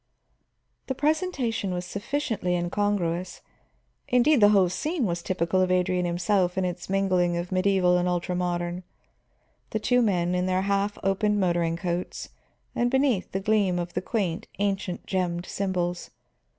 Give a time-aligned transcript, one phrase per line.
[0.87, 3.41] The presentation was sufficiently incongruous,
[4.07, 8.07] indeed the whole scene was typical of Adrian himself in its mingling of medieval and
[8.09, 8.81] ultra modern:
[9.69, 12.29] the two men in their half opened motoring coats,
[12.75, 16.09] and beneath, the gleam of the quaint, ancient, gemmed symbols.